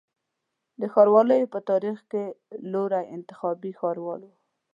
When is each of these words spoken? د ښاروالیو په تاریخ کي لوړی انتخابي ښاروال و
د 0.79 0.81
ښاروالیو 0.93 1.51
په 1.53 1.59
تاریخ 1.69 1.97
کي 2.11 2.23
لوړی 2.73 3.05
انتخابي 3.15 3.71
ښاروال 3.79 4.21
و 4.25 4.31